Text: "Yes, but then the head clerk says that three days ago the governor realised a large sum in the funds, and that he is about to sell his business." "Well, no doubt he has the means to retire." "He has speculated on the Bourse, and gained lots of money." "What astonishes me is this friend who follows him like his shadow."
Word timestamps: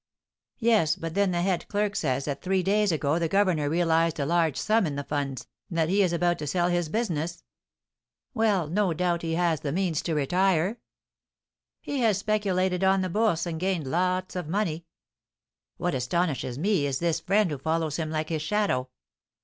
"Yes, 0.57 0.95
but 0.95 1.13
then 1.13 1.29
the 1.29 1.43
head 1.43 1.67
clerk 1.67 1.95
says 1.95 2.25
that 2.25 2.41
three 2.41 2.63
days 2.63 2.91
ago 2.91 3.19
the 3.19 3.27
governor 3.27 3.69
realised 3.69 4.19
a 4.19 4.25
large 4.25 4.57
sum 4.57 4.87
in 4.87 4.95
the 4.95 5.03
funds, 5.03 5.45
and 5.69 5.77
that 5.77 5.89
he 5.89 6.01
is 6.01 6.11
about 6.11 6.39
to 6.39 6.47
sell 6.47 6.69
his 6.69 6.89
business." 6.89 7.43
"Well, 8.33 8.65
no 8.67 8.95
doubt 8.95 9.21
he 9.21 9.35
has 9.35 9.59
the 9.59 9.71
means 9.71 10.01
to 10.01 10.15
retire." 10.15 10.79
"He 11.81 11.99
has 11.99 12.17
speculated 12.17 12.83
on 12.83 13.01
the 13.01 13.09
Bourse, 13.09 13.45
and 13.45 13.59
gained 13.59 13.85
lots 13.85 14.35
of 14.35 14.47
money." 14.49 14.87
"What 15.77 15.93
astonishes 15.93 16.57
me 16.57 16.87
is 16.87 16.97
this 16.97 17.19
friend 17.19 17.51
who 17.51 17.59
follows 17.59 17.97
him 17.97 18.09
like 18.09 18.29
his 18.29 18.41
shadow." 18.41 18.89